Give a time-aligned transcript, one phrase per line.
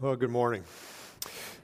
[0.00, 0.64] Well, good morning.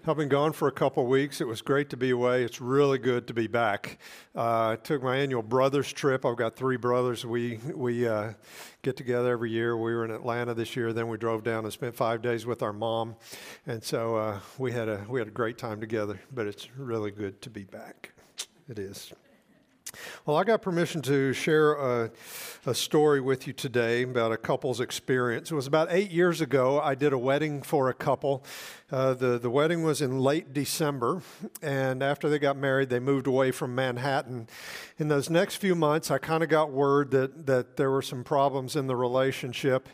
[0.07, 1.41] I've been gone for a couple of weeks.
[1.41, 2.43] It was great to be away.
[2.45, 3.99] It's really good to be back.
[4.35, 6.27] Uh, I took my annual brothers trip.
[6.27, 7.25] I've got three brothers.
[7.25, 8.35] We we uh,
[8.83, 9.75] get together every year.
[9.75, 10.93] We were in Atlanta this year.
[10.93, 13.17] Then we drove down and spent five days with our mom,
[13.67, 16.21] and so uh, we had a we had a great time together.
[16.31, 18.13] But it's really good to be back.
[18.69, 19.15] It is.
[20.25, 22.11] Well, I got permission to share a,
[22.67, 25.51] a, story with you today about a couple's experience.
[25.51, 26.81] It was about eight years ago.
[26.81, 28.45] I did a wedding for a couple.
[28.91, 31.23] Uh, the, the wedding was in late December,
[31.63, 34.49] and after they got married, they moved away from Manhattan.
[34.99, 38.25] In those next few months, I kind of got word that, that there were some
[38.25, 39.89] problems in the relationship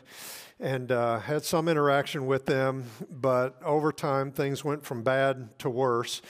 [0.63, 5.69] and uh, had some interaction with them, but over time, things went from bad to
[5.69, 6.21] worse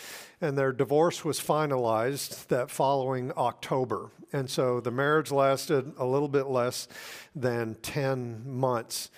[0.43, 4.11] and their divorce was finalized that following October.
[4.33, 6.89] And so the marriage lasted a little bit less
[7.33, 9.09] than 10 months.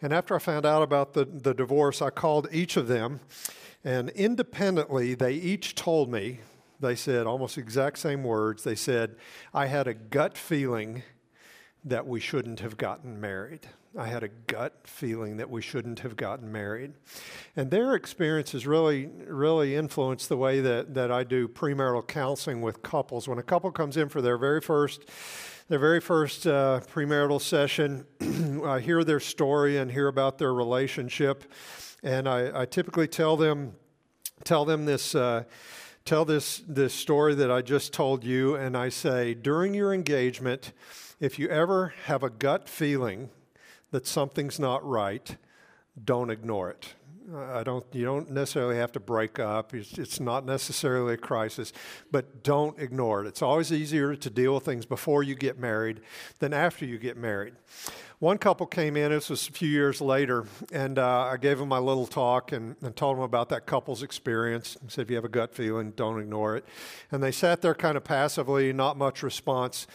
[0.00, 3.20] And after I found out about the, the divorce, I called each of them,
[3.84, 6.40] and independently, they each told me,
[6.80, 8.64] they said almost exact same words.
[8.64, 9.16] They said,
[9.52, 11.02] I had a gut feeling
[11.84, 13.66] that we shouldn't have gotten married.
[13.98, 16.92] I had a gut feeling that we shouldn't have gotten married.
[17.56, 22.82] And their experiences really, really influenced the way that, that I do premarital counseling with
[22.82, 23.26] couples.
[23.26, 25.08] When a couple comes in for their very first
[25.68, 28.04] their very first uh, premarital session,
[28.66, 31.44] I hear their story and hear about their relationship,
[32.02, 33.76] and I, I typically tell them
[34.42, 35.44] tell them this uh,
[36.04, 40.72] tell this this story that I just told you, and I say during your engagement,
[41.20, 43.30] if you ever have a gut feeling
[43.90, 45.36] that something's not right,
[46.04, 46.94] don't ignore it.
[47.34, 49.72] I don't, you don't necessarily have to break up.
[49.72, 51.72] It's, it's, not necessarily a crisis,
[52.10, 53.28] but don't ignore it.
[53.28, 56.00] It's always easier to deal with things before you get married
[56.40, 57.54] than after you get married.
[58.18, 61.68] One couple came in, this was a few years later, and uh, I gave them
[61.68, 64.76] my little talk and, and, told them about that couple's experience.
[64.84, 66.66] I said, if you have a gut feeling, don't ignore it.
[67.10, 69.86] And they sat there kind of passively, not much response.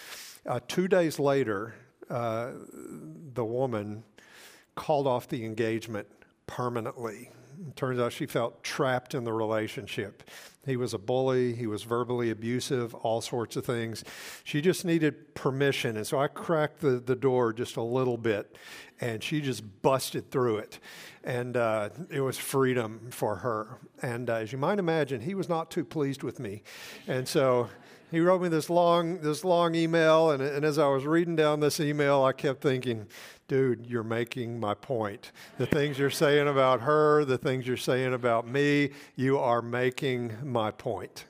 [0.47, 1.75] Uh, two days later,
[2.09, 4.03] the woman
[4.75, 6.07] called off the engagement
[6.47, 7.31] permanently.
[7.67, 10.23] It turns out she felt trapped in the relationship.
[10.65, 14.03] He was a bully, he was verbally abusive, all sorts of things.
[14.43, 15.95] She just needed permission.
[15.95, 18.57] And so I cracked the, the door just a little bit,
[18.99, 20.79] and she just busted through it.
[21.23, 23.77] And uh, it was freedom for her.
[24.01, 26.63] And uh, as you might imagine, he was not too pleased with me.
[27.07, 27.69] And so
[28.15, 31.59] he wrote me this long this long email and, and as i was reading down
[31.59, 33.07] this email i kept thinking
[33.47, 38.13] dude you're making my point the things you're saying about her the things you're saying
[38.13, 41.25] about me you are making my point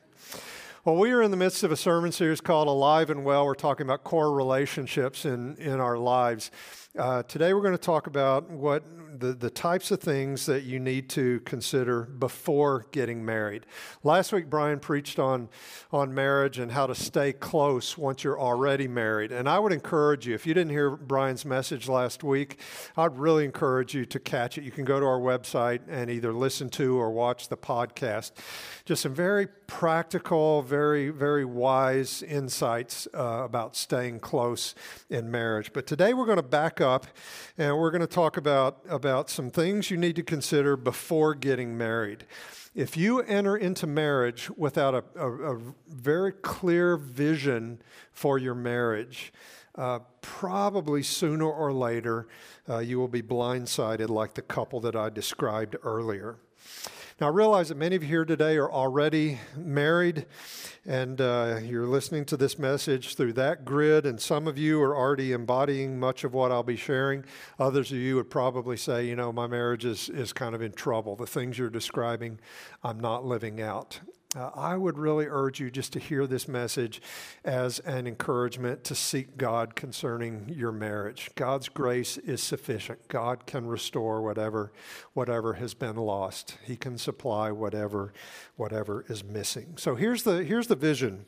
[0.86, 3.44] well, we are in the midst of a sermon series called Alive and Well.
[3.44, 6.52] We're talking about core relationships in, in our lives.
[6.96, 8.84] Uh, today, we're going to talk about what
[9.20, 13.66] the, the types of things that you need to consider before getting married.
[14.04, 15.50] Last week, Brian preached on,
[15.92, 19.32] on marriage and how to stay close once you're already married.
[19.32, 22.60] And I would encourage you, if you didn't hear Brian's message last week,
[22.98, 24.64] I'd really encourage you to catch it.
[24.64, 28.32] You can go to our website and either listen to or watch the podcast.
[28.86, 34.76] Just some very practical, very, very wise insights uh, about staying close
[35.10, 35.72] in marriage.
[35.74, 37.08] But today, we're going to back up
[37.58, 41.78] and we're going to talk about, about some things you need to consider before getting
[41.78, 42.26] married.
[42.74, 49.32] If you enter into marriage without a, a, a very clear vision for your marriage,
[49.76, 52.28] uh, probably sooner or later
[52.70, 56.38] uh, you will be blindsided like the couple that I described earlier.
[57.22, 60.26] Now, I realize that many of you here today are already married,
[60.86, 64.94] and uh, you're listening to this message through that grid, and some of you are
[64.94, 67.24] already embodying much of what I'll be sharing.
[67.58, 70.74] Others of you would probably say, you know, my marriage is, is kind of in
[70.74, 71.16] trouble.
[71.16, 72.38] The things you're describing,
[72.84, 74.02] I'm not living out.
[74.36, 77.02] Uh, I would really urge you just to hear this message
[77.46, 81.32] as an encouragement to seek God concerning your marriage.
[81.36, 83.08] God's grace is sufficient.
[83.08, 84.74] God can restore whatever
[85.14, 86.58] whatever has been lost.
[86.64, 88.12] He can supply whatever
[88.58, 89.76] whatever is missing.
[89.78, 91.26] So here's the here's the vision.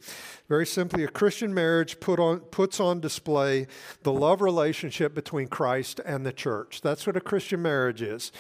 [0.50, 3.68] Very simply, a Christian marriage put on puts on display
[4.04, 6.82] the love relationship between Christ and the church.
[6.82, 8.34] That's what a Christian marriage is.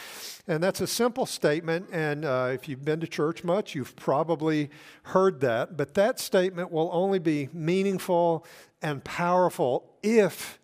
[0.50, 1.90] And that's a simple statement.
[1.92, 4.56] And uh, if you've been to church much, you've probably
[5.04, 5.77] heard that.
[5.77, 8.45] But that statement will only be meaningful
[8.81, 10.59] and powerful if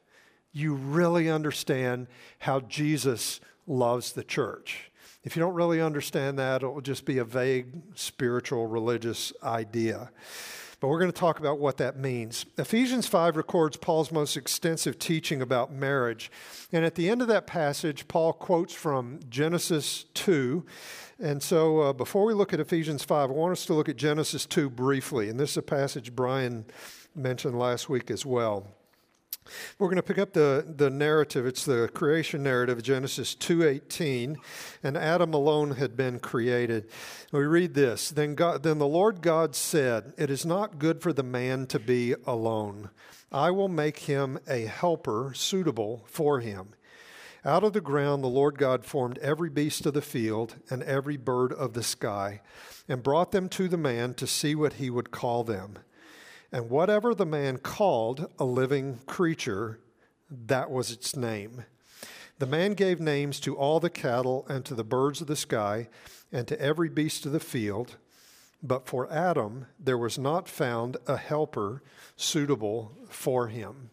[0.51, 2.07] you really understand
[2.39, 4.91] how Jesus loves the church.
[5.23, 10.11] If you don't really understand that, it will just be a vague spiritual religious idea.
[10.83, 12.45] But we're going to talk about what that means.
[12.57, 16.29] Ephesians 5 records Paul's most extensive teaching about marriage.
[16.73, 20.65] And at the end of that passage, Paul quotes from Genesis 2.
[21.21, 23.95] And so uh, before we look at Ephesians 5, I want us to look at
[23.95, 25.29] Genesis 2 briefly.
[25.29, 26.65] And this is a passage Brian
[27.15, 28.67] mentioned last week as well.
[29.77, 31.45] We're going to pick up the, the narrative.
[31.45, 34.37] It's the creation narrative, Genesis 2:18,
[34.81, 36.89] and Adam alone had been created.
[37.31, 38.09] We read this.
[38.09, 41.79] Then God, then the Lord God said, "It is not good for the man to
[41.79, 42.89] be alone.
[43.31, 46.69] I will make him a helper suitable for him."
[47.45, 51.17] Out of the ground the Lord God formed every beast of the field and every
[51.17, 52.41] bird of the sky,
[52.87, 55.79] and brought them to the man to see what he would call them.
[56.53, 59.79] And whatever the man called a living creature,
[60.29, 61.65] that was its name.
[62.37, 65.89] The man gave names to all the cattle and to the birds of the sky
[66.31, 67.97] and to every beast of the field.
[68.61, 71.81] But for Adam, there was not found a helper
[72.15, 73.89] suitable for him.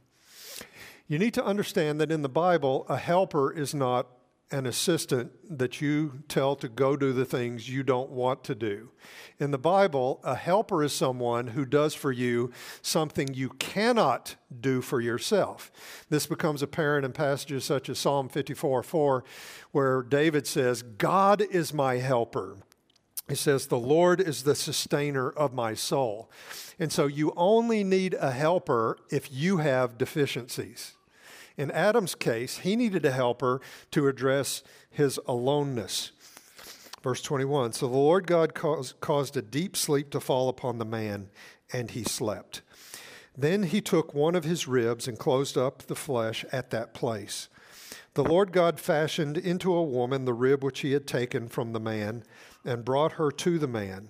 [1.08, 4.06] You need to understand that in the Bible, a helper is not
[4.52, 8.90] an assistant that you tell to go do the things you don't want to do.
[9.38, 12.50] In the Bible, a helper is someone who does for you
[12.82, 15.70] something you cannot do for yourself.
[16.08, 19.24] This becomes apparent in passages such as Psalm 54 4,
[19.70, 22.56] where David says, God is my helper.
[23.28, 26.28] He says, The Lord is the sustainer of my soul.
[26.80, 30.94] And so you only need a helper if you have deficiencies.
[31.60, 33.60] In Adam's case, he needed a helper
[33.90, 36.10] to address his aloneness.
[37.02, 41.28] Verse 21 So the Lord God caused, a deep sleep to fall upon the man,
[41.70, 42.62] and he slept.
[43.36, 47.50] Then he took one of his ribs and closed up the flesh at that place.
[48.14, 51.78] The Lord God fashioned into a woman the rib which he had taken from the
[51.78, 52.24] man
[52.64, 54.08] and brought her to the man.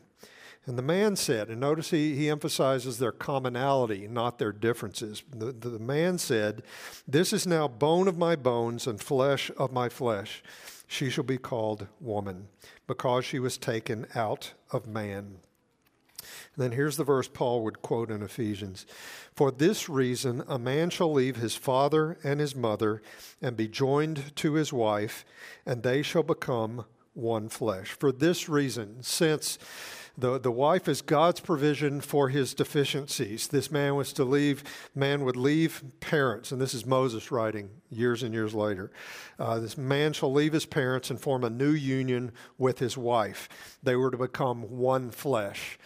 [0.71, 5.25] And the man said, and notice he, he emphasizes their commonality, not their differences.
[5.37, 6.63] The, the, the man said,
[7.09, 10.45] This is now bone of my bones and flesh of my flesh.
[10.87, 12.47] She shall be called woman,
[12.87, 15.39] because she was taken out of man.
[16.21, 18.87] And then here's the verse Paul would quote in Ephesians
[19.35, 23.03] For this reason, a man shall leave his father and his mother
[23.43, 25.25] and be joined to his wife,
[25.67, 26.85] and they shall become
[27.15, 27.97] one flesh.
[27.99, 29.59] For this reason, since
[30.21, 33.49] the, the wife is God's provision for his deficiencies.
[33.49, 34.63] This man was to leave,
[34.95, 38.91] man would leave parents, and this is Moses writing years and years later.
[39.39, 43.49] Uh, this man shall leave his parents and form a new union with his wife.
[43.83, 45.79] They were to become one flesh.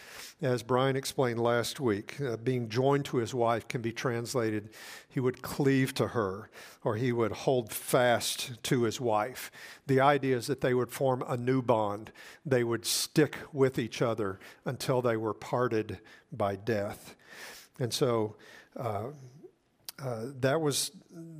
[0.45, 4.69] As Brian explained last week, uh, being joined to his wife can be translated
[5.09, 6.51] he would cleave to her
[6.83, 9.49] or he would hold fast to his wife.
[9.87, 12.11] The idea is that they would form a new bond.
[12.45, 15.97] They would stick with each other until they were parted
[16.31, 17.15] by death.
[17.79, 18.35] And so
[18.77, 19.05] uh,
[19.97, 20.91] uh, that was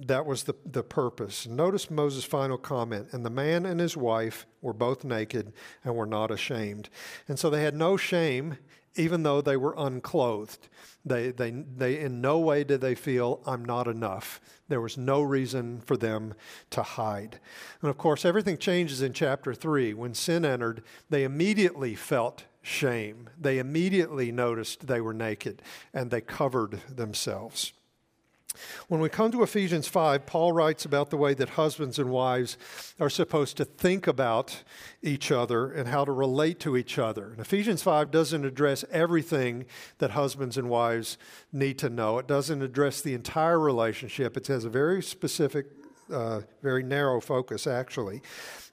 [0.08, 1.46] that was the, the purpose.
[1.46, 5.54] Notice Moses' final comment, and the man and his wife were both naked
[5.84, 6.90] and were not ashamed.
[7.28, 8.58] And so they had no shame
[8.96, 10.68] even though they were unclothed.
[11.06, 14.42] They, they, they, in no way did they feel, I'm not enough.
[14.68, 16.34] There was no reason for them
[16.72, 17.40] to hide.
[17.82, 19.94] And of course, everything changes in chapter 3.
[19.94, 23.30] When sin entered, they immediately felt shame.
[23.40, 25.62] They immediately noticed they were naked
[25.94, 27.74] and they covered themselves.
[28.88, 32.58] When we come to Ephesians 5, Paul writes about the way that husbands and wives
[33.00, 34.64] are supposed to think about
[35.02, 37.32] each other and how to relate to each other.
[37.32, 39.66] And Ephesians 5 doesn't address everything
[40.00, 41.18] that husbands and wives
[41.52, 44.38] need to know, it doesn't address the entire relationship.
[44.38, 45.68] It has a very specific
[46.12, 48.22] uh, very narrow focus, actually.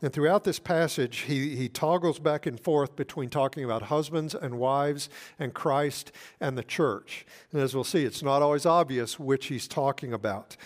[0.00, 4.58] And throughout this passage, he, he toggles back and forth between talking about husbands and
[4.58, 5.08] wives
[5.38, 7.24] and Christ and the church.
[7.52, 10.56] And as we'll see, it's not always obvious which he's talking about.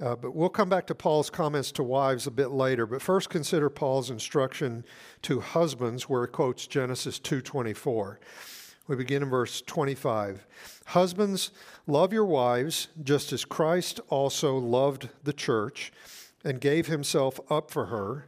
[0.00, 2.86] Uh, but we'll come back to Paul's comments to wives a bit later.
[2.86, 4.84] But first, consider Paul's instruction
[5.22, 8.18] to husbands, where he quotes Genesis 2:24.
[8.90, 10.44] We begin in verse 25.
[10.86, 11.52] Husbands,
[11.86, 15.92] love your wives, just as Christ also loved the church
[16.42, 18.26] and gave himself up for her,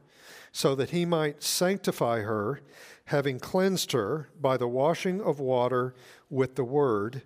[0.52, 2.60] so that he might sanctify her,
[3.06, 5.96] having cleansed her by the washing of water
[6.30, 7.22] with the word,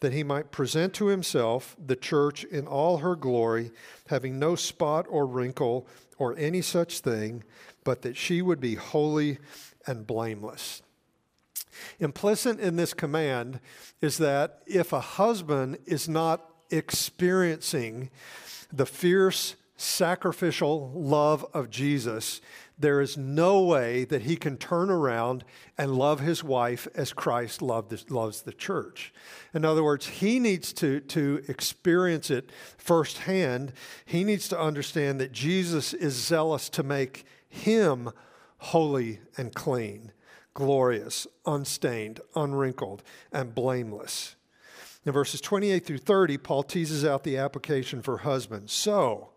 [0.00, 3.70] that he might present to himself the church in all her glory,
[4.06, 7.44] having no spot or wrinkle or any such thing,
[7.84, 9.36] but that she would be holy
[9.86, 10.80] and blameless.
[11.98, 13.60] Implicit in this command
[14.00, 18.10] is that if a husband is not experiencing
[18.72, 22.40] the fierce sacrificial love of Jesus,
[22.78, 25.44] there is no way that he can turn around
[25.76, 29.12] and love his wife as Christ loved, loves the church.
[29.54, 33.72] In other words, he needs to, to experience it firsthand.
[34.04, 38.10] He needs to understand that Jesus is zealous to make him
[38.58, 40.12] holy and clean,
[40.58, 43.00] glorious, unstained, unwrinkled,
[43.30, 44.34] and blameless.
[45.06, 48.72] In verses 28 through 30, Paul teases out the application for husbands.
[48.72, 49.30] So,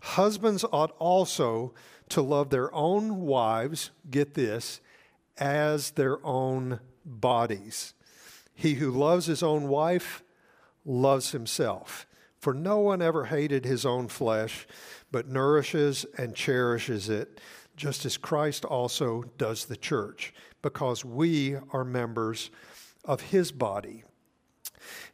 [0.00, 1.72] husbands ought also
[2.10, 4.82] to love their own wives, get this,
[5.38, 7.94] as their own bodies.
[8.54, 10.22] He who loves his own wife
[10.84, 12.06] loves himself.
[12.38, 14.66] For no one ever hated his own flesh,
[15.10, 17.40] but nourishes and cherishes it,
[17.76, 20.32] just as Christ also does the church,
[20.66, 22.50] because we are members
[23.04, 24.02] of his body.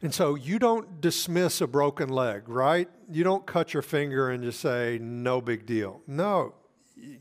[0.01, 2.89] And so you don't dismiss a broken leg, right?
[3.11, 6.01] You don't cut your finger and just say, no big deal.
[6.07, 6.55] No,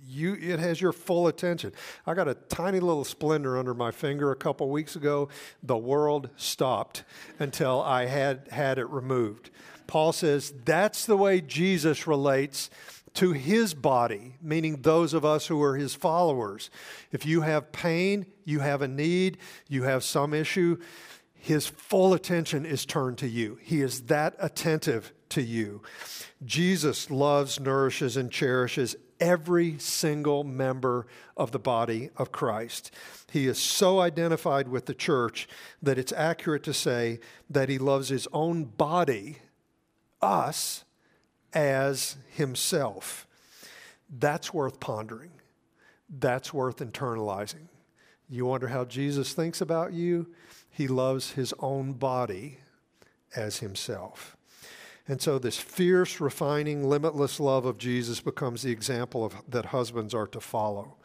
[0.06, 1.72] you it has your full attention.
[2.06, 5.28] I got a tiny little splinter under my finger a couple weeks ago.
[5.62, 7.04] The world stopped
[7.38, 9.50] until I had had it removed.
[9.86, 12.70] Paul says that's the way Jesus relates
[13.14, 16.70] to his body, meaning those of us who are his followers.
[17.10, 19.38] If you have pain, you have a need,
[19.68, 20.78] you have some issue,
[21.34, 23.58] his full attention is turned to you.
[23.62, 25.82] He is that attentive to you.
[26.44, 32.92] Jesus loves, nourishes, and cherishes every single member of the body of Christ.
[33.30, 35.48] He is so identified with the church
[35.82, 37.18] that it's accurate to say
[37.50, 39.38] that he loves his own body,
[40.20, 40.84] us,
[41.54, 43.26] as himself.
[44.10, 45.32] That's worth pondering.
[46.08, 47.68] That's worth internalizing.
[48.28, 50.26] You wonder how Jesus thinks about you?
[50.72, 52.58] he loves his own body
[53.36, 54.36] as himself.
[55.06, 60.14] And so, this fierce, refining, limitless love of Jesus becomes the example of, that husbands
[60.14, 60.96] are to follow.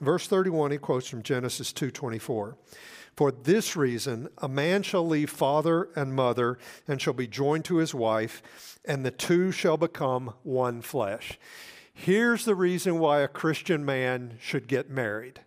[0.00, 2.56] Verse 31, he quotes from Genesis 2:24.
[3.16, 7.76] For this reason, a man shall leave father and mother and shall be joined to
[7.76, 8.42] his wife,
[8.84, 11.38] and the two shall become one flesh.
[11.92, 15.40] Here's the reason why a Christian man should get married.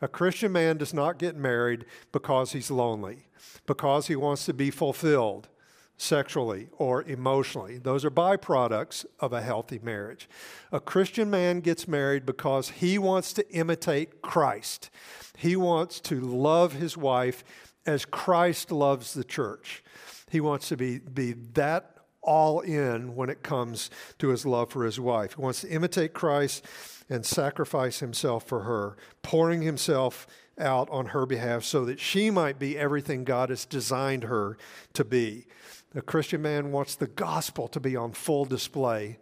[0.00, 3.26] A Christian man does not get married because he's lonely,
[3.66, 5.48] because he wants to be fulfilled
[5.96, 7.78] sexually or emotionally.
[7.78, 10.28] Those are byproducts of a healthy marriage.
[10.70, 14.90] A Christian man gets married because he wants to imitate Christ.
[15.36, 17.42] He wants to love his wife
[17.84, 19.82] as Christ loves the church.
[20.30, 24.84] He wants to be, be that all in when it comes to his love for
[24.84, 25.34] his wife.
[25.34, 26.64] He wants to imitate Christ
[27.08, 30.26] and sacrifice himself for her, pouring himself
[30.58, 34.58] out on her behalf so that she might be everything God has designed her
[34.94, 35.46] to be.
[35.94, 39.18] A Christian man wants the gospel to be on full display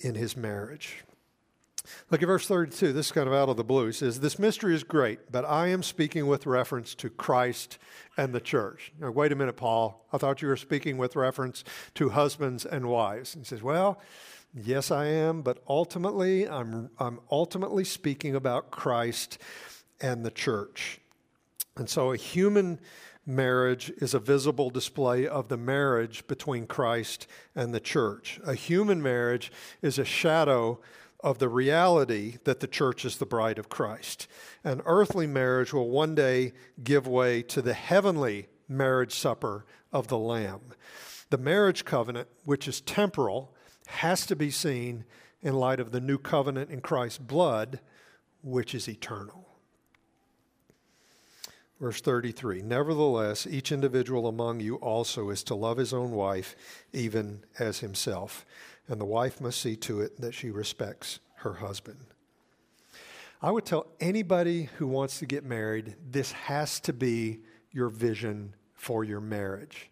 [0.00, 1.04] in his marriage.
[2.10, 2.92] Look at verse 32.
[2.92, 3.86] This is kind of out of the blue.
[3.86, 7.78] He says, This mystery is great, but I am speaking with reference to Christ
[8.16, 8.92] and the church.
[8.98, 10.06] Now, wait a minute, Paul.
[10.12, 11.64] I thought you were speaking with reference
[11.94, 13.34] to husbands and wives.
[13.34, 14.00] he says, Well,
[14.56, 19.38] Yes, I am, but ultimately, I'm, I'm ultimately speaking about Christ
[20.00, 21.00] and the church.
[21.76, 22.78] And so, a human
[23.26, 27.26] marriage is a visible display of the marriage between Christ
[27.56, 28.38] and the church.
[28.46, 29.50] A human marriage
[29.82, 30.78] is a shadow
[31.24, 34.28] of the reality that the church is the bride of Christ.
[34.62, 36.52] An earthly marriage will one day
[36.84, 40.60] give way to the heavenly marriage supper of the Lamb.
[41.30, 43.54] The marriage covenant, which is temporal,
[43.86, 45.06] has to be seen
[45.40, 47.80] in light of the new covenant in Christ's blood,
[48.42, 49.48] which is eternal.
[51.80, 56.54] Verse 33 Nevertheless, each individual among you also is to love his own wife,
[56.92, 58.44] even as himself,
[58.88, 61.98] and the wife must see to it that she respects her husband.
[63.42, 67.40] I would tell anybody who wants to get married this has to be
[67.72, 69.90] your vision for your marriage.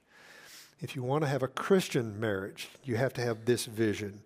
[0.82, 4.22] If you want to have a Christian marriage, you have to have this vision.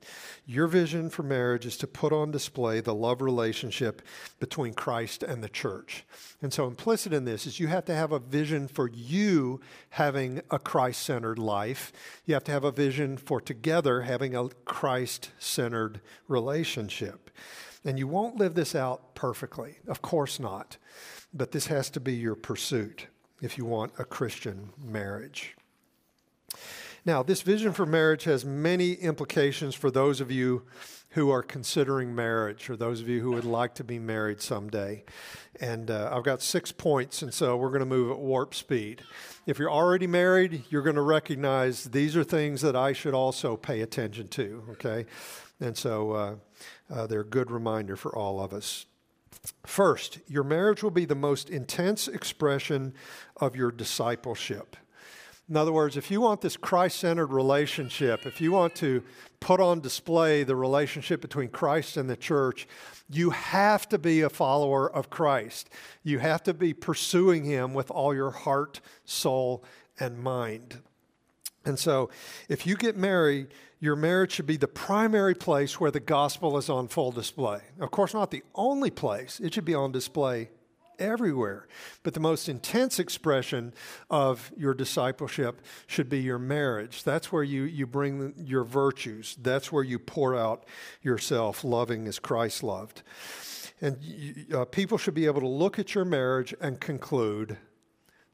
[0.46, 4.00] Your vision for marriage is to put on display the love relationship
[4.40, 6.06] between Christ and the church.
[6.40, 9.60] And so, implicit in this is you have to have a vision for you
[9.90, 11.92] having a Christ centered life.
[12.24, 17.30] You have to have a vision for together having a Christ centered relationship.
[17.84, 20.78] And you won't live this out perfectly, of course not.
[21.34, 23.08] But this has to be your pursuit
[23.42, 25.54] if you want a Christian marriage.
[27.06, 30.64] Now, this vision for marriage has many implications for those of you
[31.10, 35.04] who are considering marriage or those of you who would like to be married someday.
[35.60, 39.02] And uh, I've got six points, and so we're going to move at warp speed.
[39.46, 43.56] If you're already married, you're going to recognize these are things that I should also
[43.56, 45.06] pay attention to, okay?
[45.60, 46.34] And so uh,
[46.92, 48.84] uh, they're a good reminder for all of us.
[49.64, 52.94] First, your marriage will be the most intense expression
[53.36, 54.76] of your discipleship.
[55.48, 59.04] In other words, if you want this Christ centered relationship, if you want to
[59.38, 62.66] put on display the relationship between Christ and the church,
[63.08, 65.70] you have to be a follower of Christ.
[66.02, 69.62] You have to be pursuing Him with all your heart, soul,
[70.00, 70.80] and mind.
[71.64, 72.10] And so,
[72.48, 73.48] if you get married,
[73.78, 77.60] your marriage should be the primary place where the gospel is on full display.
[77.78, 80.48] Of course, not the only place, it should be on display
[80.98, 81.68] everywhere.
[82.02, 83.74] But the most intense expression
[84.10, 87.04] of your discipleship should be your marriage.
[87.04, 90.64] That's where you, you bring your virtues, that's where you pour out
[91.02, 93.02] yourself, loving as Christ loved.
[93.80, 93.98] And
[94.54, 97.58] uh, people should be able to look at your marriage and conclude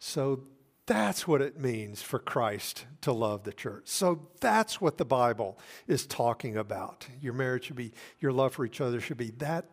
[0.04, 0.40] so
[0.86, 3.84] that's what it means for Christ to love the church.
[3.84, 7.06] So that's what the Bible is talking about.
[7.20, 9.66] Your marriage should be, your love for each other should be that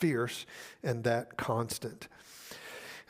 [0.00, 0.46] fierce
[0.82, 2.08] and that constant.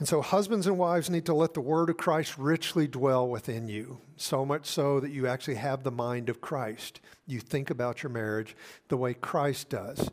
[0.01, 3.69] And so, husbands and wives need to let the word of Christ richly dwell within
[3.69, 7.01] you, so much so that you actually have the mind of Christ.
[7.27, 8.57] You think about your marriage
[8.89, 10.11] the way Christ does.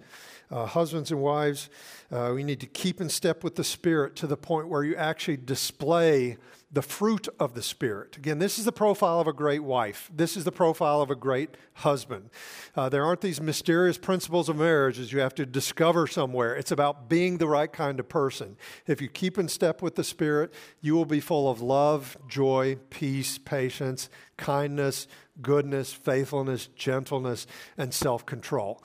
[0.52, 1.70] Uh, husbands and wives,
[2.12, 4.96] uh, we need to keep in step with the Spirit to the point where you
[4.98, 6.36] actually display
[6.70, 8.18] the fruit of the Spirit.
[8.18, 10.12] Again, this is the profile of a great wife.
[10.14, 12.30] This is the profile of a great husband.
[12.76, 16.56] Uh, there aren't these mysterious principles of marriage that you have to discover somewhere.
[16.56, 18.58] It's about being the right kind of person.
[18.86, 22.78] If you keep in step with the Spirit, you will be full of love, joy,
[22.90, 25.08] peace, patience, kindness,
[25.42, 27.48] goodness, faithfulness, gentleness,
[27.78, 28.84] and self control.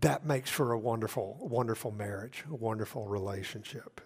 [0.00, 4.02] That makes for a wonderful, wonderful marriage, a wonderful relationship.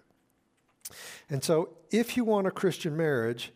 [1.29, 3.51] And so, if you want a Christian marriage,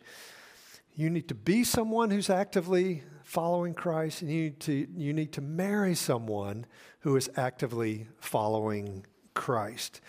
[0.94, 5.32] you need to be someone who's actively following Christ, and you need to, you need
[5.32, 6.66] to marry someone
[7.00, 9.04] who is actively following
[9.34, 10.00] Christ.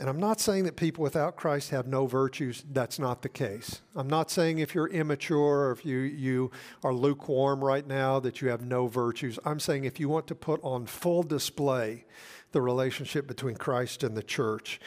[0.00, 2.64] And I'm not saying that people without Christ have no virtues.
[2.70, 3.80] That's not the case.
[3.96, 6.52] I'm not saying if you're immature or if you, you
[6.84, 9.40] are lukewarm right now that you have no virtues.
[9.44, 12.04] I'm saying if you want to put on full display
[12.52, 14.80] the relationship between Christ and the church,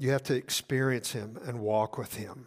[0.00, 2.46] you have to experience Him and walk with Him.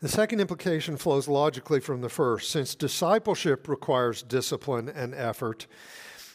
[0.00, 2.50] The second implication flows logically from the first.
[2.50, 5.66] Since discipleship requires discipline and effort,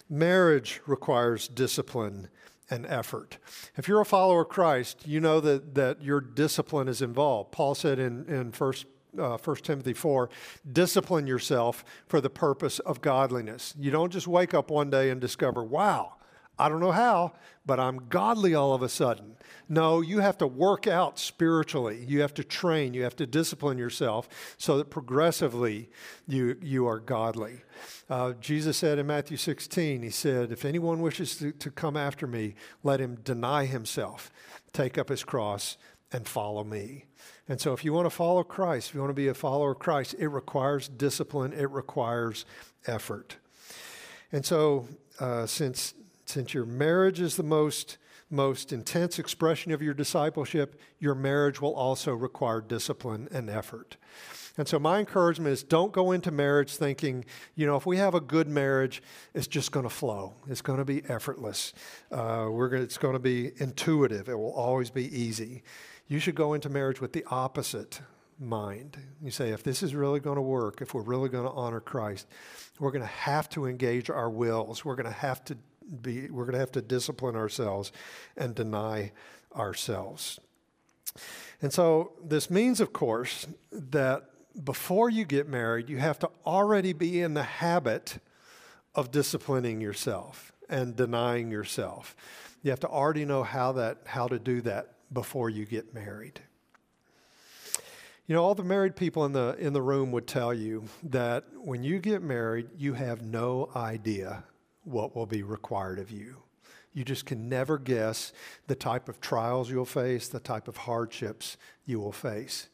[0.10, 2.30] marriage requires discipline
[2.72, 3.38] and effort.
[3.78, 7.52] If you're a follower of Christ, you know that, that your discipline is involved.
[7.52, 8.74] Paul said in, in 1
[9.18, 10.30] uh, 1 Timothy 4,
[10.72, 13.76] discipline yourself for the purpose of godliness.
[13.78, 16.14] You don't just wake up one day and discover, wow,
[16.60, 17.34] I don't know how,
[17.66, 19.38] but I'm godly all of a sudden.
[19.70, 22.04] No, you have to work out spiritually.
[22.06, 22.94] You have to train.
[22.94, 25.90] You have to discipline yourself so that progressively
[26.28, 27.62] you, you are godly.
[28.10, 32.28] Uh, Jesus said in Matthew 16, He said, If anyone wishes to, to come after
[32.28, 34.32] me, let him deny himself,
[34.74, 35.78] take up his cross,
[36.12, 37.06] and follow me.
[37.48, 39.72] And so, if you want to follow Christ, if you want to be a follower
[39.72, 42.46] of Christ, it requires discipline, it requires
[42.88, 43.38] effort.
[44.32, 44.88] And so,
[45.20, 45.94] uh, since
[46.30, 47.98] since your marriage is the most
[48.32, 53.98] most intense expression of your discipleship, your marriage will also require discipline and effort.
[54.56, 58.14] And so, my encouragement is don't go into marriage thinking, you know, if we have
[58.14, 59.02] a good marriage,
[59.34, 60.36] it's just going to flow.
[60.48, 61.74] It's going to be effortless.
[62.12, 64.30] Uh, we're gonna, it's going to be intuitive.
[64.30, 65.64] It will always be easy.
[66.08, 68.02] You should go into marriage with the opposite
[68.40, 68.98] mind.
[69.22, 71.80] You say, if this is really going to work, if we're really going to honor
[71.80, 72.28] Christ,
[72.80, 74.86] we're going to have to engage our wills.
[74.86, 75.58] We're going to have to
[76.02, 77.92] be, we're going to have to discipline ourselves
[78.38, 79.12] and deny
[79.56, 80.40] ourselves.
[81.62, 84.30] And so this means, of course, that
[84.64, 88.20] before you get married, you have to already be in the habit
[88.96, 92.16] of disciplining yourself and denying yourself.
[92.64, 96.42] You have to already know how that how to do that before you get married.
[98.28, 101.46] You know, all the married people in the in the room would tell you that
[101.56, 104.44] when you get married, you have no idea
[104.84, 106.38] what will be required of you.
[106.94, 108.34] You just can never guess
[108.68, 112.68] the type of trials you'll face, the type of hardships you will face.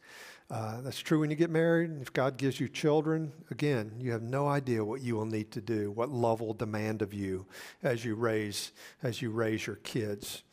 [0.50, 1.92] Uh, that's true when you get married.
[2.02, 5.62] If God gives you children, again, you have no idea what you will need to
[5.62, 7.48] do, what love will demand of you
[7.82, 10.44] as you raise as you raise your kids.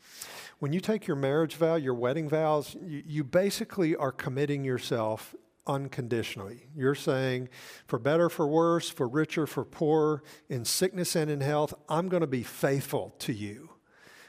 [0.57, 5.35] When you take your marriage vow, your wedding vows, you, you basically are committing yourself
[5.67, 6.67] unconditionally.
[6.75, 7.49] You're saying,
[7.87, 12.21] for better, for worse, for richer, for poorer, in sickness and in health, I'm going
[12.21, 13.69] to be faithful to you.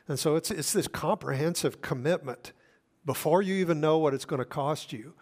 [0.08, 2.52] And so it's, it's this comprehensive commitment
[3.04, 5.14] before you even know what it's going to cost you.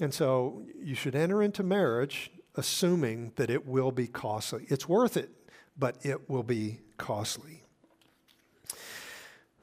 [0.00, 4.66] And so you should enter into marriage assuming that it will be costly.
[4.68, 5.30] It's worth it,
[5.78, 7.62] but it will be costly.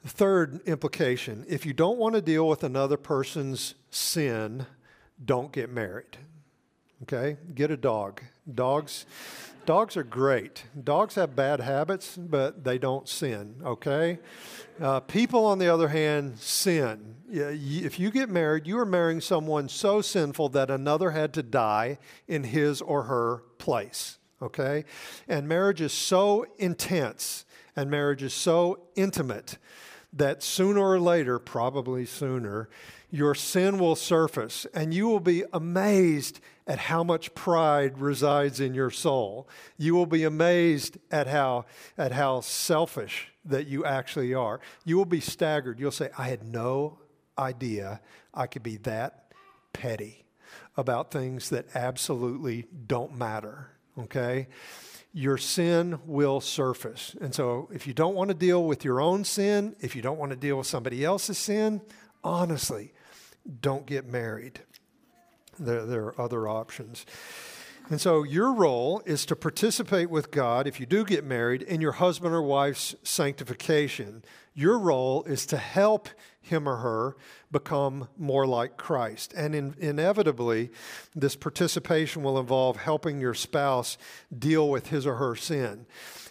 [0.03, 4.65] The third implication if you don't want to deal with another person's sin,
[5.23, 6.17] don't get married.
[7.03, 7.38] Okay?
[7.53, 8.21] Get a dog.
[8.53, 9.05] Dogs
[9.65, 10.65] dogs are great.
[10.81, 14.19] Dogs have bad habits, but they don't sin, okay?
[14.81, 17.15] Uh, people, on the other hand, sin.
[17.29, 21.97] If you get married, you are marrying someone so sinful that another had to die
[22.27, 24.86] in his or her place, okay?
[25.27, 29.57] And marriage is so intense and marriage is so intimate
[30.13, 32.69] that sooner or later, probably sooner,
[33.10, 38.73] your sin will surface and you will be amazed at how much pride resides in
[38.73, 39.47] your soul.
[39.78, 41.65] You will be amazed at how,
[41.97, 44.62] at how selfish that you actually are.
[44.86, 45.80] You will be staggered.
[45.80, 46.99] You'll say, I had no
[47.38, 48.02] idea
[48.34, 49.32] I could be that
[49.73, 50.26] petty
[50.78, 53.69] about things that absolutely don't matter.
[53.97, 54.47] Okay?
[55.13, 57.15] Your sin will surface.
[57.21, 60.17] And so, if you don't want to deal with your own sin, if you don't
[60.17, 61.82] want to deal with somebody else's sin,
[62.23, 62.93] honestly,
[63.62, 64.62] don't get married.
[65.60, 67.06] There, there are other options.
[67.89, 71.82] And so, your role is to participate with God, if you do get married, in
[71.82, 74.24] your husband or wife's sanctification.
[74.56, 77.17] Your role is to help him or her
[77.52, 79.34] become more like Christ.
[79.36, 80.72] And in, inevitably,
[81.15, 83.98] this participation will involve helping your spouse
[84.38, 85.86] deal with his or her sin.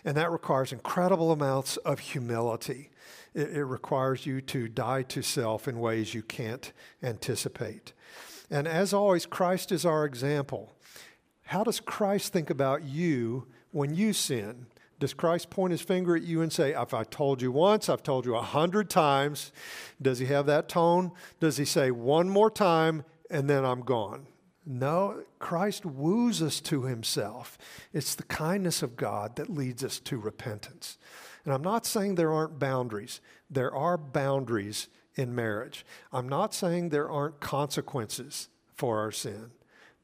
[0.05, 2.91] And that requires incredible amounts of humility.
[3.35, 7.93] It, it requires you to die to self in ways you can't anticipate.
[8.51, 10.75] And as always, Christ is our example.
[11.53, 14.65] How does Christ think about you when you sin?
[14.99, 18.03] Does Christ point his finger at you and say, If I told you once, I've
[18.03, 19.53] told you a hundred times?
[20.01, 21.12] Does he have that tone?
[21.41, 24.29] Does he say, One more time and then I'm gone?
[24.65, 27.59] No, Christ woos us to himself.
[27.93, 30.97] It's the kindness of God that leads us to repentance.
[31.45, 35.85] And I'm not saying there aren't boundaries, there are boundaries in marriage.
[36.15, 39.51] I'm not saying there aren't consequences for our sin.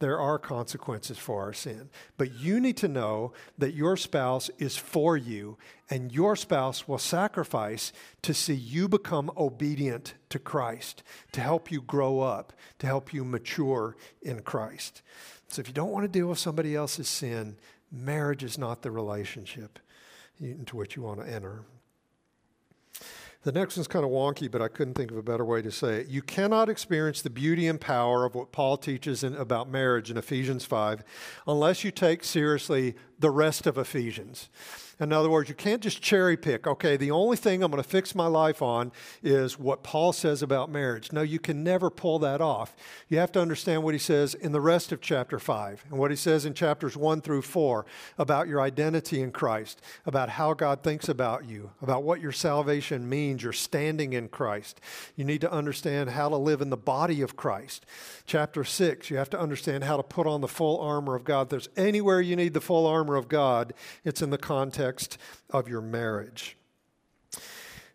[0.00, 1.90] There are consequences for our sin.
[2.16, 5.58] But you need to know that your spouse is for you,
[5.90, 11.80] and your spouse will sacrifice to see you become obedient to Christ, to help you
[11.80, 15.02] grow up, to help you mature in Christ.
[15.48, 17.56] So if you don't want to deal with somebody else's sin,
[17.90, 19.78] marriage is not the relationship
[20.38, 21.62] into which you want to enter.
[23.42, 25.70] The next one's kind of wonky, but I couldn't think of a better way to
[25.70, 26.08] say it.
[26.08, 30.16] You cannot experience the beauty and power of what Paul teaches in, about marriage in
[30.16, 31.04] Ephesians 5
[31.46, 34.48] unless you take seriously the rest of Ephesians.
[35.00, 37.88] In other words, you can't just cherry pick, okay, the only thing I'm going to
[37.88, 38.90] fix my life on
[39.22, 41.12] is what Paul says about marriage.
[41.12, 42.74] No, you can never pull that off.
[43.08, 46.10] You have to understand what he says in the rest of chapter 5 and what
[46.10, 47.86] he says in chapters 1 through 4
[48.18, 53.08] about your identity in Christ, about how God thinks about you, about what your salvation
[53.08, 54.80] means, your standing in Christ.
[55.14, 57.86] You need to understand how to live in the body of Christ.
[58.26, 61.42] Chapter 6, you have to understand how to put on the full armor of God.
[61.42, 64.87] If there's anywhere you need the full armor of God, it's in the context
[65.50, 66.56] of your marriage.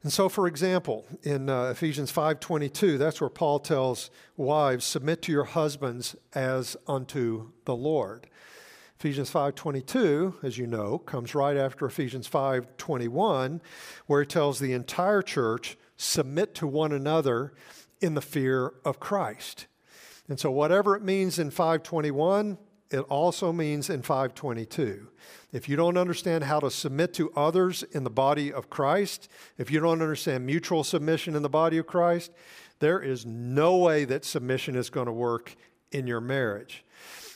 [0.03, 5.31] And so, for example, in uh, Ephesians 5:22, that's where Paul tells wives, "Submit to
[5.31, 8.27] your husbands as unto the Lord."
[8.99, 13.61] Ephesians 5:22, as you know, comes right after Ephesians 5:21,
[14.05, 17.53] where he tells the entire church, "Submit to one another
[18.01, 19.67] in the fear of Christ."
[20.27, 22.57] And so whatever it means in 521,
[22.93, 25.07] it also means in 522.
[25.51, 29.71] If you don't understand how to submit to others in the body of Christ, if
[29.71, 32.31] you don't understand mutual submission in the body of Christ,
[32.77, 35.55] there is no way that submission is going to work
[35.91, 36.85] in your marriage.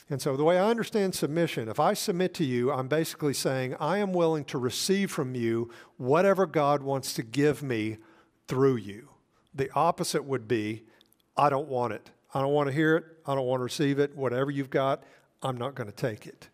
[0.08, 3.74] And so, the way I understand submission, if I submit to you, I'm basically saying
[3.80, 7.98] I am willing to receive from you whatever God wants to give me
[8.46, 9.08] through you.
[9.54, 10.84] The opposite would be
[11.36, 12.10] I don't want it.
[12.32, 13.04] I don't want to hear it.
[13.26, 14.16] I don't want to receive it.
[14.16, 15.02] Whatever you've got,
[15.42, 16.48] I'm not going to take it.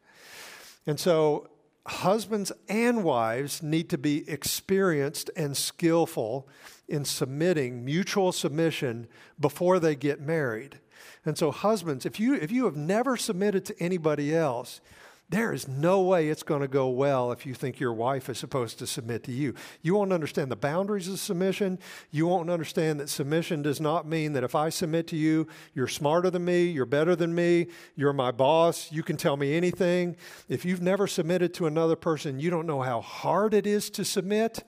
[0.87, 1.49] And so,
[1.87, 6.49] husbands and wives need to be experienced and skillful
[6.89, 9.07] in submitting mutual submission
[9.39, 10.79] before they get married.
[11.25, 14.81] And so, husbands, if you, if you have never submitted to anybody else,
[15.31, 18.39] there is no way it's going to go well if you think your wife is
[18.39, 19.55] supposed to submit to you.
[19.81, 21.79] You won't understand the boundaries of submission.
[22.11, 25.89] You won't understand that submission does not mean that if I submit to you, you're
[25.89, 30.17] smarter than me, you're better than me, you're my boss, you can tell me anything.
[30.49, 34.05] If you've never submitted to another person, you don't know how hard it is to
[34.05, 34.63] submit.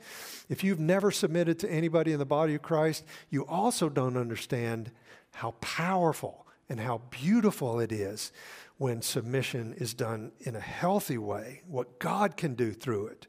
[0.48, 4.90] If you've never submitted to anybody in the body of Christ, you also don't understand
[5.34, 8.32] how powerful and how beautiful it is
[8.78, 13.26] when submission is done in a healthy way, what God can do through it.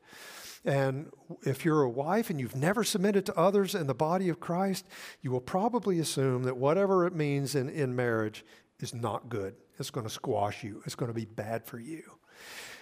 [0.65, 1.12] And
[1.43, 4.86] if you're a wife and you've never submitted to others in the body of Christ,
[5.21, 8.43] you will probably assume that whatever it means in, in marriage
[8.80, 9.56] is not good.
[9.80, 12.04] It's going to squash you, it's going to be bad for you.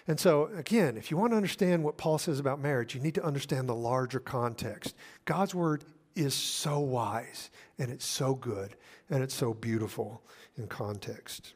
[0.07, 3.15] And so, again, if you want to understand what Paul says about marriage, you need
[3.15, 4.95] to understand the larger context.
[5.25, 5.83] God's word
[6.15, 8.75] is so wise, and it's so good,
[9.09, 10.23] and it's so beautiful
[10.57, 11.53] in context.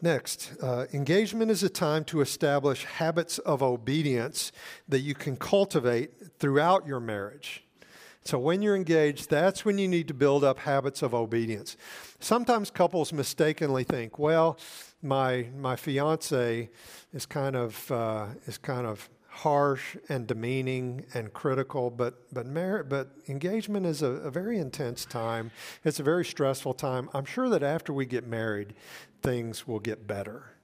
[0.00, 4.52] Next, uh, engagement is a time to establish habits of obedience
[4.88, 7.64] that you can cultivate throughout your marriage.
[8.24, 11.76] So, when you're engaged, that's when you need to build up habits of obedience.
[12.20, 14.58] Sometimes couples mistakenly think, well,
[15.02, 16.68] my, my fiance
[17.12, 22.82] is kind of, uh, is kind of harsh and demeaning and critical, but but mar-
[22.82, 25.52] but engagement is a, a, very intense time.
[25.84, 27.08] It's a very stressful time.
[27.14, 28.74] I'm sure that after we get married,
[29.22, 30.54] things will get better.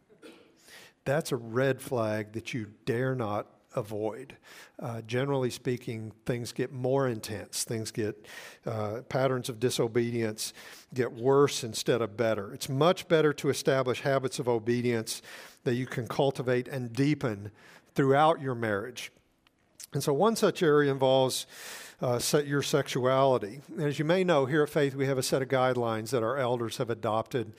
[1.04, 4.36] That's a red flag that you dare not avoid.
[4.80, 7.62] Uh, generally speaking, things get more intense.
[7.62, 8.26] Things get,
[8.66, 10.52] uh, patterns of disobedience
[10.92, 12.52] get worse instead of better.
[12.54, 15.22] It's much better to establish habits of obedience
[15.64, 17.50] that you can cultivate and deepen
[17.94, 19.10] throughout your marriage.
[19.92, 21.46] And so, one such area involves
[22.02, 23.60] uh, your sexuality.
[23.78, 26.36] As you may know, here at Faith, we have a set of guidelines that our
[26.36, 27.52] elders have adopted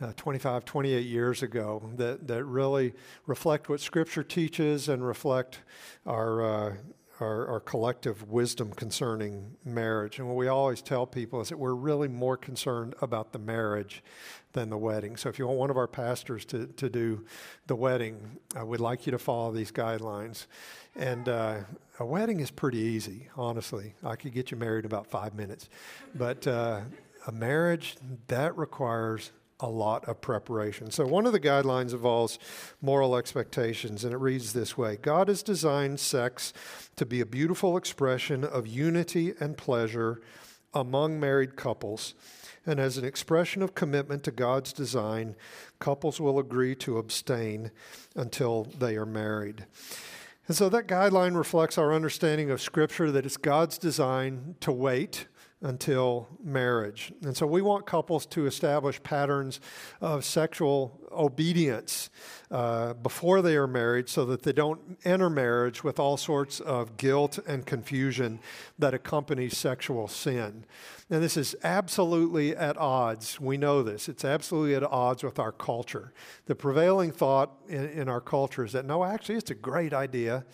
[0.00, 2.92] uh, 25, 28 years ago that, that really
[3.26, 5.60] reflect what Scripture teaches and reflect
[6.04, 6.74] our, uh,
[7.20, 10.18] our, our, collective wisdom concerning marriage.
[10.18, 14.02] And what we always tell people is that we're really more concerned about the marriage
[14.56, 15.16] than the wedding.
[15.16, 17.24] So if you want one of our pastors to, to do
[17.66, 20.46] the wedding, I would like you to follow these guidelines.
[20.96, 21.58] And uh,
[22.00, 23.92] a wedding is pretty easy, honestly.
[24.02, 25.68] I could get you married in about five minutes.
[26.14, 26.80] But uh,
[27.26, 27.96] a marriage,
[28.28, 30.90] that requires a lot of preparation.
[30.90, 32.38] So, one of the guidelines involves
[32.80, 36.52] moral expectations, and it reads this way God has designed sex
[36.96, 40.20] to be a beautiful expression of unity and pleasure
[40.80, 42.14] among married couples.
[42.64, 45.36] And as an expression of commitment to God's design,
[45.78, 47.70] couples will agree to abstain
[48.14, 49.66] until they are married.
[50.48, 55.26] And so that guideline reflects our understanding of Scripture that it's God's design to wait
[55.62, 57.12] until marriage.
[57.22, 59.60] And so we want couples to establish patterns
[60.00, 62.10] of sexual obedience
[62.50, 66.98] uh, before they are married so that they don't enter marriage with all sorts of
[66.98, 68.38] guilt and confusion
[68.78, 70.64] that accompanies sexual sin.
[71.08, 73.40] And this is absolutely at odds.
[73.40, 74.08] We know this.
[74.08, 76.12] It's absolutely at odds with our culture.
[76.46, 80.44] The prevailing thought in, in our culture is that no, actually, it's a great idea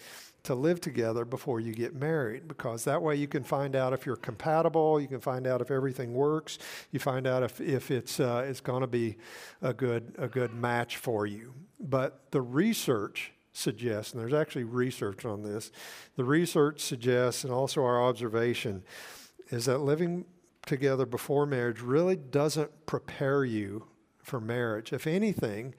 [0.45, 4.05] to live together before you get married because that way you can find out if
[4.05, 6.59] you're compatible, you can find out if everything works,
[6.91, 9.17] you find out if, if it's, uh, it's going to be
[9.61, 11.55] a good, a good match for you.
[11.79, 15.71] But the research suggests, and there's actually research on this,
[16.17, 18.83] the research suggests, and also our observation,
[19.51, 20.25] is that living
[20.67, 23.87] together before marriage really doesn't prepare you
[24.23, 24.93] for marriage.
[24.93, 25.75] If anything,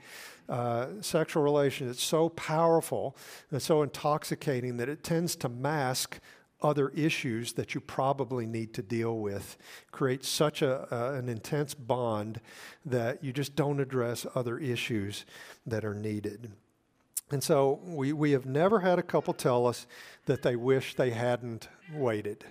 [0.49, 3.15] uh, sexual relation is so powerful
[3.51, 6.19] and so intoxicating that it tends to mask
[6.61, 9.57] other issues that you probably need to deal with.
[9.91, 12.39] Create such a, uh, an intense bond
[12.85, 15.25] that you just don't address other issues
[15.65, 16.51] that are needed.
[17.31, 19.87] And so we, we have never had a couple tell us
[20.25, 22.45] that they wish they hadn't waited.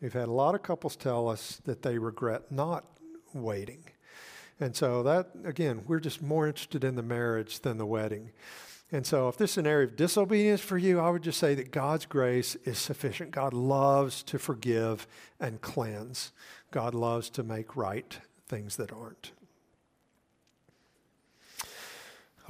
[0.00, 2.84] We've had a lot of couples tell us that they regret not
[3.32, 3.84] waiting.
[4.60, 8.30] And so that, again, we're just more interested in the marriage than the wedding.
[8.92, 11.54] And so, if this is an area of disobedience for you, I would just say
[11.54, 13.30] that God's grace is sufficient.
[13.30, 15.06] God loves to forgive
[15.38, 16.32] and cleanse,
[16.72, 18.18] God loves to make right
[18.48, 19.30] things that aren't.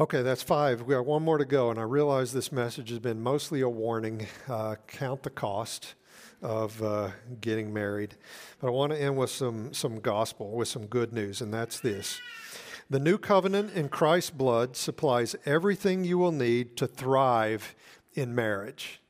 [0.00, 0.80] Okay, that's five.
[0.80, 3.68] We got one more to go, and I realize this message has been mostly a
[3.68, 4.26] warning.
[4.48, 5.94] Uh, count the cost
[6.42, 8.14] of uh, getting married.
[8.60, 11.80] But I want to end with some, some gospel, with some good news, and that's
[11.80, 12.20] this.
[12.88, 17.74] The new covenant in Christ's blood supplies everything you will need to thrive
[18.14, 19.00] in marriage.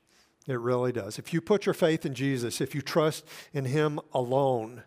[0.46, 1.18] It really does.
[1.18, 4.82] If you put your faith in Jesus, if you trust in Him alone,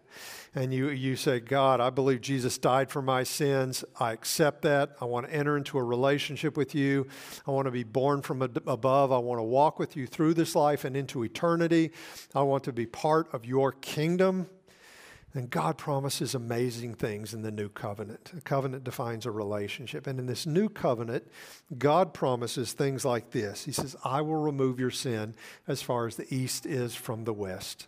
[0.56, 3.84] and you, you say, God, I believe Jesus died for my sins.
[4.00, 4.96] I accept that.
[5.02, 7.08] I want to enter into a relationship with you.
[7.48, 9.12] I want to be born from above.
[9.12, 11.92] I want to walk with you through this life and into eternity.
[12.36, 14.48] I want to be part of your kingdom.
[15.36, 18.32] And God promises amazing things in the new covenant.
[18.38, 20.06] A covenant defines a relationship.
[20.06, 21.28] And in this new covenant,
[21.76, 25.34] God promises things like this He says, I will remove your sin
[25.68, 27.88] as far as the east is from the west.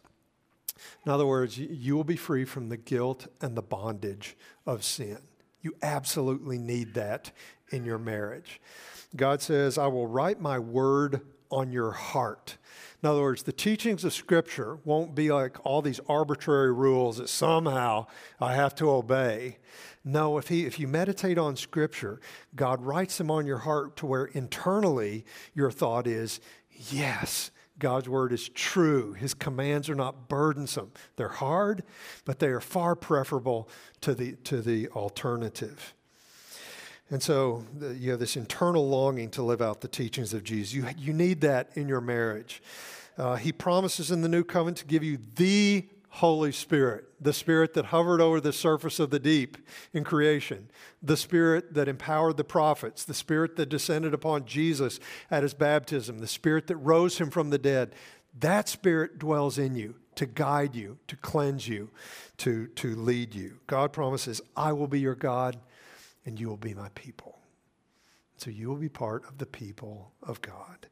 [1.06, 4.36] In other words, you will be free from the guilt and the bondage
[4.66, 5.20] of sin.
[5.62, 7.32] You absolutely need that
[7.72, 8.62] in your marriage.
[9.16, 12.58] God says, I will write my word on your heart.
[13.02, 17.30] In other words, the teachings of Scripture won't be like all these arbitrary rules that
[17.30, 18.08] somehow
[18.40, 19.58] I have to obey.
[20.04, 22.20] No, if, he, if you meditate on Scripture,
[22.56, 28.32] God writes them on your heart to where internally your thought is, yes, God's word
[28.32, 29.14] is true.
[29.14, 30.92] His commands are not burdensome.
[31.18, 31.84] They're hard,
[32.24, 33.70] but they are far preferable
[34.02, 35.94] to the, to the alternative.
[37.10, 40.74] And so you have this internal longing to live out the teachings of Jesus.
[40.74, 42.62] You, you need that in your marriage.
[43.18, 47.74] Uh, he promises in the new covenant to give you the Holy Spirit, the Spirit
[47.74, 49.58] that hovered over the surface of the deep
[49.92, 50.70] in creation,
[51.04, 54.98] the Spirit that empowered the prophets, the Spirit that descended upon Jesus
[55.30, 57.94] at his baptism, the Spirit that rose him from the dead.
[58.40, 61.90] That Spirit dwells in you to guide you, to cleanse you,
[62.38, 63.60] to, to lead you.
[63.68, 65.58] God promises, I will be your God
[66.26, 67.40] and you will be my people.
[68.38, 70.88] So you will be part of the people of God.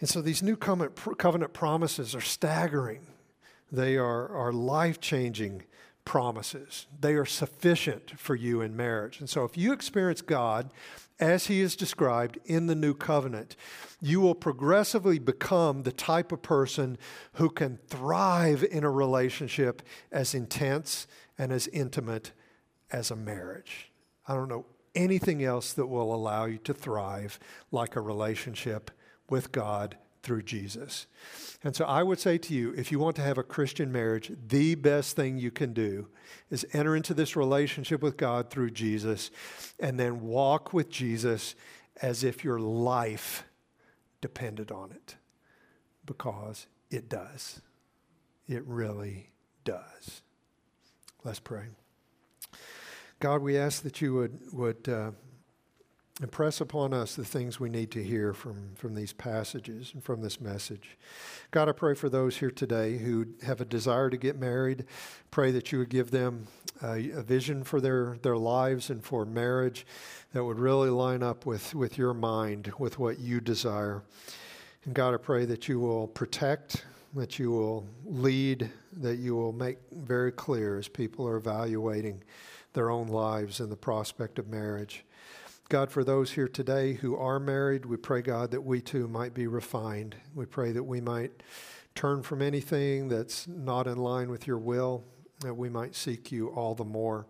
[0.00, 3.06] And so these new covenant promises are staggering.
[3.70, 5.64] They are, are life changing
[6.04, 6.86] promises.
[6.98, 9.20] They are sufficient for you in marriage.
[9.20, 10.70] And so if you experience God
[11.20, 13.56] as he is described in the new covenant,
[14.00, 16.96] you will progressively become the type of person
[17.34, 22.32] who can thrive in a relationship as intense and as intimate
[22.90, 23.90] as a marriage.
[24.26, 27.38] I don't know anything else that will allow you to thrive
[27.70, 28.90] like a relationship
[29.28, 31.06] with God through Jesus.
[31.62, 34.30] And so I would say to you if you want to have a Christian marriage,
[34.48, 36.08] the best thing you can do
[36.50, 39.30] is enter into this relationship with God through Jesus
[39.80, 41.54] and then walk with Jesus
[42.00, 43.44] as if your life
[44.20, 45.16] depended on it.
[46.06, 47.60] Because it does.
[48.48, 49.30] It really
[49.64, 50.22] does.
[51.24, 51.66] Let's pray.
[53.20, 55.10] God, we ask that you would, would uh,
[56.20, 60.20] impress upon us the things we need to hear from, from these passages and from
[60.20, 60.96] this message.
[61.50, 64.84] God, I pray for those here today who have a desire to get married.
[65.30, 66.48] Pray that you would give them
[66.82, 69.86] a, a vision for their, their lives and for marriage
[70.32, 74.02] that would really line up with, with your mind, with what you desire.
[74.84, 79.52] And God, I pray that you will protect, that you will lead, that you will
[79.52, 82.22] make very clear as people are evaluating
[82.72, 85.04] their own lives and the prospect of marriage.
[85.70, 89.34] God, for those here today who are married, we pray, God, that we too might
[89.34, 90.16] be refined.
[90.34, 91.42] We pray that we might
[91.94, 95.04] turn from anything that's not in line with your will,
[95.40, 97.26] that we might seek you all the more.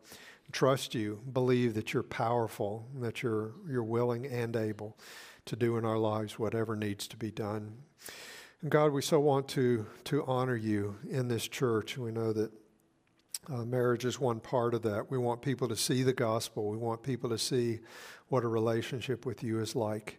[0.52, 4.96] Trust you, believe that you're powerful, that you're, you're willing and able
[5.46, 7.78] to do in our lives whatever needs to be done.
[8.62, 11.98] And God, we so want to, to honor you in this church.
[11.98, 12.52] We know that
[13.52, 15.10] uh, marriage is one part of that.
[15.10, 16.68] We want people to see the gospel.
[16.68, 17.80] We want people to see
[18.28, 20.18] what a relationship with you is like.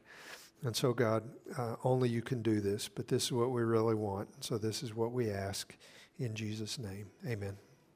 [0.63, 1.23] And so, God,
[1.57, 4.43] uh, only you can do this, but this is what we really want.
[4.43, 5.75] So, this is what we ask
[6.17, 7.07] in Jesus' name.
[7.25, 7.68] Amen.